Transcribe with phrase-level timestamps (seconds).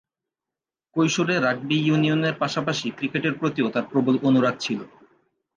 [0.95, 4.79] কৈশোরে রাগবি ইউনিয়নের পাশাপাশি ক্রিকেটের প্রতিও তার প্রবল অনুরাগ ছিল।